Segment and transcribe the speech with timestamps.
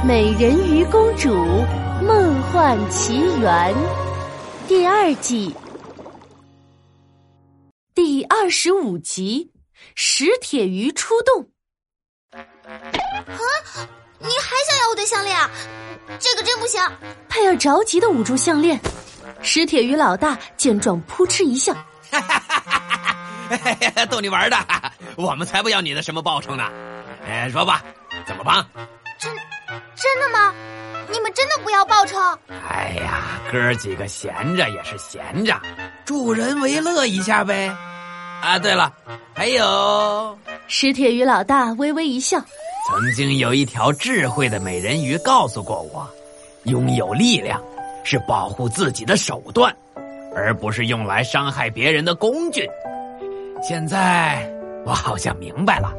[0.02, 1.28] 《美人鱼公主
[2.02, 3.74] 梦幻奇缘》
[4.66, 5.54] 第二季
[7.94, 9.52] 第二十五集：
[9.94, 11.46] 石铁鱼出动。
[12.32, 12.40] 啊！
[14.18, 15.50] 你还想要我的项链啊？
[16.18, 16.80] 这个真不行！
[17.28, 18.80] 佩尔着急的捂住项链。
[19.42, 21.74] 石铁鱼老大见状，扑哧一笑
[22.10, 23.14] ：“哈哈哈哈
[23.94, 24.06] 哈！
[24.06, 24.56] 逗你玩的，
[25.16, 26.64] 我们才不要你的什么报酬呢！
[27.28, 27.84] 哎，说吧，
[28.26, 28.66] 怎么帮？”
[30.00, 30.54] 真真的吗？
[31.12, 32.18] 你们真的不要报酬？
[32.68, 35.54] 哎呀，哥几个闲着也是闲着，
[36.04, 37.70] 助人为乐一下呗。
[38.40, 38.92] 啊，对了，
[39.34, 42.40] 还有，石铁鱼老大微微一笑。
[42.88, 46.08] 曾经有一条智慧的美人鱼告诉过我，
[46.64, 47.62] 拥有力量
[48.02, 49.74] 是保护自己的手段，
[50.34, 52.68] 而不是用来伤害别人的工具。
[53.62, 54.50] 现在
[54.86, 55.92] 我好像明白了，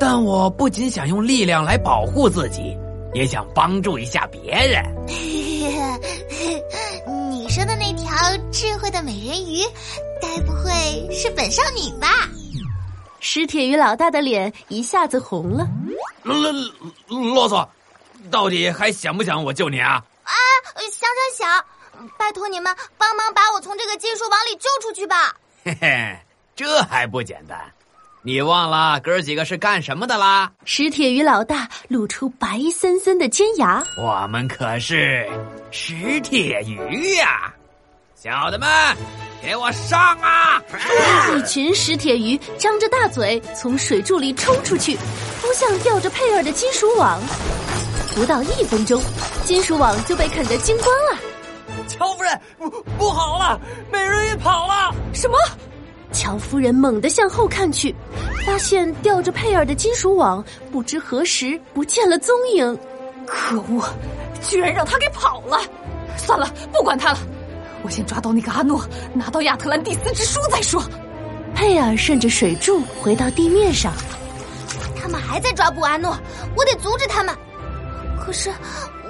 [0.00, 2.76] 但我不仅想用力量来保护自己，
[3.14, 4.84] 也想帮助一下别人。
[7.30, 8.08] 你说的那条
[8.50, 9.62] 智慧的美人鱼，
[10.20, 12.08] 该不会是本少女吧？
[13.20, 15.66] 石铁鱼老大的脸一下子红了。
[16.22, 16.52] 啰啰
[17.08, 17.66] 啰嗦，
[18.30, 20.04] 到底还想不想我救你啊？
[20.24, 20.32] 啊，
[20.74, 21.64] 想想想，
[22.18, 25.36] 拜托你们帮忙把我从这个金属网里救出去吧。
[25.64, 26.18] 嘿嘿，
[26.56, 27.72] 这还不简单？
[28.26, 30.50] 你忘了哥几个是干什么的啦？
[30.64, 33.84] 石铁鱼老大露出白森森的尖牙。
[33.98, 35.28] 我们可是
[35.70, 37.52] 石铁鱼呀，
[38.14, 38.66] 小的们。
[39.42, 40.58] 给我上啊！
[41.36, 44.96] 一群石铁鱼张着大嘴从水柱里冲出去，
[45.42, 47.20] 扑向吊着佩尔的金属网。
[48.14, 49.02] 不到一分钟，
[49.44, 51.18] 金属网就被啃得精光了。
[51.86, 53.60] 乔夫人，不不好了，
[53.92, 54.94] 美人鱼跑了！
[55.12, 55.36] 什么？
[56.14, 57.94] 乔夫人猛地向后看去，
[58.46, 62.78] 发现吊着佩尔的金属网不知何时不见了踪影。
[63.26, 63.82] 可恶，
[64.40, 65.60] 居然让他给跑了！
[66.16, 67.18] 算了，不管他了。
[67.82, 68.82] 我先抓到那个阿诺，
[69.12, 70.82] 拿到亚特兰蒂斯之书再说。
[71.54, 73.92] 佩尔顺着水柱回到地面上，
[75.00, 76.16] 他们还在抓捕阿诺，
[76.56, 77.34] 我得阻止他们。
[78.24, 78.50] 可是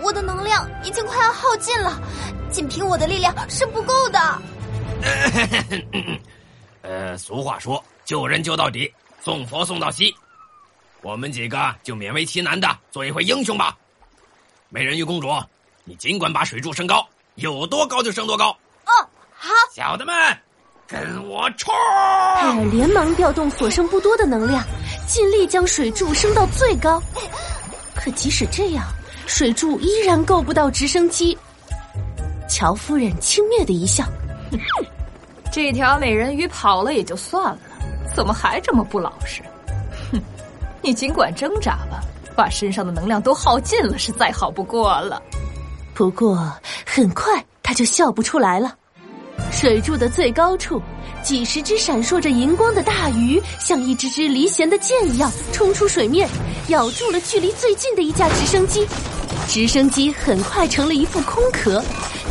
[0.02, 2.00] 我的能量已经快要耗尽了，
[2.50, 4.18] 仅凭我的力量是不够的。
[7.14, 10.12] 呃，俗话说，救人救到底，送佛送到西。
[11.00, 13.76] 我们几个就勉为其难的做一回英雄吧。
[14.68, 15.28] 美人鱼公主，
[15.84, 18.50] 你尽管把水柱升高，有多高就升多高。
[18.86, 18.90] 哦
[19.32, 20.14] 好，小的们，
[20.88, 21.72] 跟我冲！
[22.40, 24.64] 凯尔连忙调动所剩不多的能量，
[25.06, 27.00] 尽力将水柱升到最高。
[27.94, 28.84] 可即使这样，
[29.28, 31.38] 水柱依然够不到直升机。
[32.48, 34.04] 乔夫人轻蔑的一笑
[35.54, 37.58] ：“这条美人鱼跑了也就算了，
[38.12, 39.40] 怎么还这么不老实？
[40.10, 40.20] 哼，
[40.82, 42.00] 你尽管挣扎吧，
[42.34, 45.22] 把身上的能量都耗尽了是再好不过了。
[45.94, 46.52] 不过
[46.84, 47.32] 很快
[47.62, 48.74] 他就笑不出来了。”
[49.52, 50.82] 水柱的最高处，
[51.22, 56.28] 几十只闪烁着银光的大鱼，像一支支离弦的箭一样冲出水面，
[56.66, 58.84] 咬住了距离最近的一架直升机。
[59.46, 61.80] 直升机很快成了一副空壳，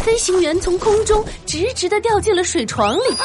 [0.03, 3.17] 飞行员从空中直直的掉进了水床里。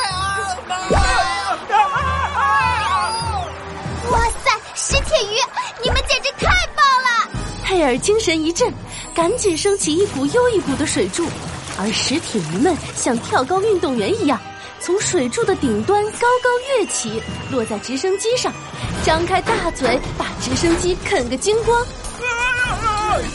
[4.10, 5.36] 哇塞，石铁鱼，
[5.82, 6.46] 你们简直太
[6.76, 7.28] 棒了！
[7.64, 8.72] 佩尔精神一振，
[9.12, 11.26] 赶紧升起一股又一股的水柱。
[11.80, 14.40] 而石铁鱼们像跳高运动员一样，
[14.80, 18.52] 从水柱的顶端高高跃起，落在直升机上，
[19.04, 21.84] 张开大嘴把直升机啃个精光。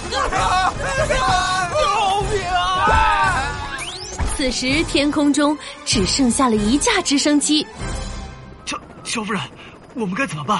[0.09, 0.17] 救
[2.31, 2.72] 命啊！
[4.43, 7.65] 此时天空中只剩下了一架直升机。
[8.65, 9.41] 乔乔夫人，
[9.93, 10.59] 我们该怎么办？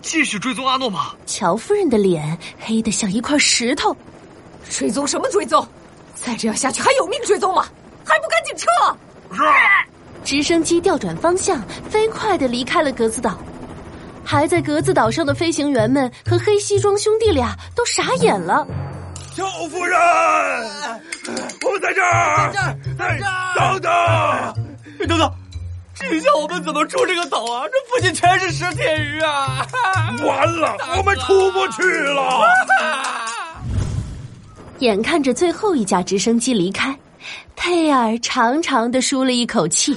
[0.00, 1.14] 继续追踪阿诺吗？
[1.26, 3.94] 乔夫人的脸黑得像一块石头。
[4.70, 5.68] 追踪什么追踪？
[6.14, 7.66] 再这样下去还有命追踪吗？
[8.02, 8.66] 还不赶紧撤！
[9.36, 9.42] 是。
[10.24, 13.38] 直升机调转方向，飞快的离开了格子岛。
[14.24, 18.66] 还在格子岛上的飞行员们和黑西装兄弟俩都傻眼了。
[19.36, 19.98] 乔夫人，
[21.62, 24.54] 我们在这儿，在这儿，等等，
[25.08, 25.32] 等等，
[25.94, 27.64] 这下我们怎么出这个岛啊？
[27.68, 29.66] 这附近全是石铁鱼啊！
[30.24, 32.42] 完了，我们出不去了。
[34.78, 36.96] 眼看着最后一架直升机离开，
[37.54, 39.94] 佩尔长长的舒了一口气，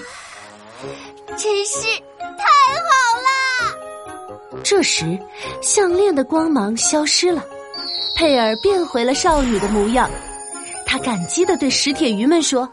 [1.35, 1.87] 真是
[2.19, 2.45] 太
[2.85, 2.89] 好
[3.21, 4.59] 了。
[4.63, 5.19] 这时，
[5.61, 7.43] 项链的光芒消失了，
[8.15, 10.09] 佩尔变回了少女的模样。
[10.95, 12.71] 她感激的对石铁鱼们说：“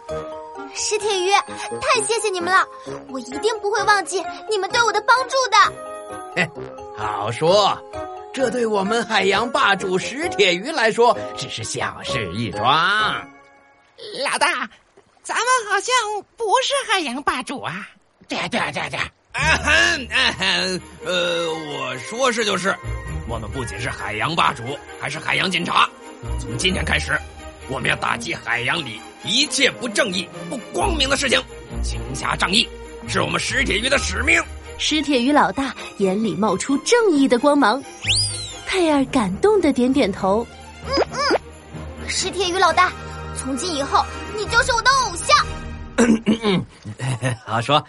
[0.75, 2.65] 石铁鱼，太谢谢你们了，
[3.09, 5.73] 我一定不会忘记你们对我的帮助的。
[6.37, 6.49] ”嘿，
[6.97, 7.77] 好说。
[8.33, 12.63] 这对我们海洋霸主石铁鱼来说只是小事一桩。
[14.25, 14.71] 老大，
[15.25, 15.93] 咱们好像
[16.37, 17.89] 不是海洋霸主啊！
[18.29, 18.99] 对对对对，
[19.33, 22.73] 啊哼啊哼，呃，我说是就是，
[23.29, 24.63] 我们不仅是海洋霸主，
[25.01, 25.91] 还是海洋警察。
[26.39, 27.19] 从今天开始，
[27.73, 31.43] 我们要打击海洋里一切不正义、不光明的事情，
[31.83, 32.69] 行侠仗义，
[33.09, 34.39] 是我们石铁鱼的使命。
[34.77, 37.83] 石铁鱼老大眼里冒出正义的光芒，
[38.67, 40.47] 佩儿感动的点点头。
[40.87, 41.41] 嗯嗯，
[42.07, 42.93] 石铁鱼老大，
[43.39, 44.05] 从今以后
[44.37, 45.47] 你就是我的偶像。
[45.97, 46.67] 嗯嗯
[46.99, 47.83] 嗯，好说。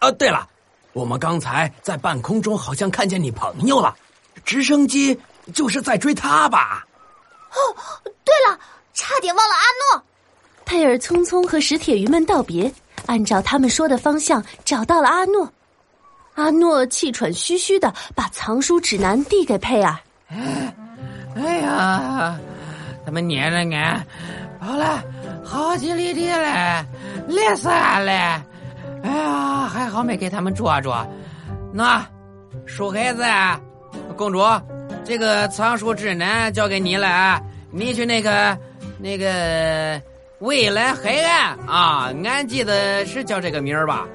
[0.00, 0.48] 哦，对了，
[0.92, 3.96] 我们刚才在半空中好像看见你朋友了，
[4.44, 5.18] 直升机
[5.52, 6.86] 就是在追他吧？
[7.50, 7.58] 哦，
[8.24, 8.56] 对了，
[8.98, 9.62] 差点忘了阿
[9.96, 10.04] 诺。
[10.64, 12.70] 佩尔匆匆和石铁鱼们道别，
[13.06, 15.50] 按照他们说的方向找到了阿诺。
[16.34, 19.96] 阿诺气喘吁吁的把藏书指南递给佩尔。
[21.36, 22.36] 哎呀，
[23.06, 24.04] 他们撵了俺
[24.60, 25.02] 跑了
[25.44, 26.84] 好几里地了，
[27.28, 28.12] 累死俺了。
[29.04, 30.92] 哎呀，还好没给他们捉住。
[31.72, 32.04] 那，
[32.66, 33.22] 书孩子，
[34.16, 34.44] 公主，
[35.04, 37.40] 这个藏书指南交给你了啊，
[37.70, 38.58] 你去那个
[38.98, 40.00] 那个
[40.40, 44.06] 未来海岸啊，俺记得是叫这个名儿吧？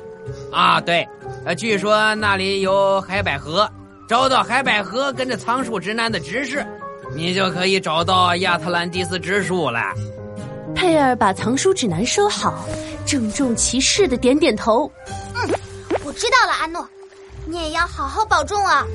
[0.52, 1.08] 啊，对。
[1.46, 3.70] 呃，据说那里有海百合，
[4.08, 6.66] 找到海百合跟着藏书指南的指示，
[7.16, 9.80] 你就可以找到亚特兰蒂斯之树了。
[10.76, 12.66] 佩尔把藏书指南收好，
[13.06, 14.90] 郑重其事的点点头。
[15.36, 15.50] 嗯，
[16.04, 16.88] 我知道了，阿诺，
[17.46, 18.86] 你也要好好保重啊。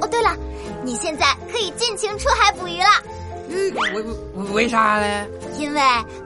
[0.00, 0.36] 哦，对了，
[0.84, 2.88] 你现在可以尽情出海捕鱼了。
[3.50, 4.02] 嗯，为
[4.52, 5.26] 为啥嘞？
[5.58, 5.80] 因为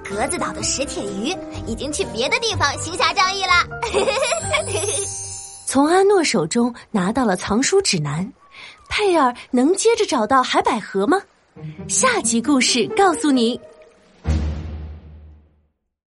[0.08, 1.34] 格子岛的石铁鱼
[1.66, 3.52] 已经去别的地方行侠仗义了。
[5.66, 8.30] 从阿诺手中拿到了藏书指南，
[8.88, 11.20] 佩尔能接着找到海百合吗？
[11.88, 13.60] 下集故事告诉你。